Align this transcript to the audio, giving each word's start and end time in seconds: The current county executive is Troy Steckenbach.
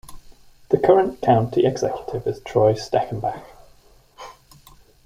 The 0.69 0.79
current 0.79 1.21
county 1.21 1.63
executive 1.63 2.25
is 2.25 2.39
Troy 2.39 2.73
Steckenbach. 2.73 3.43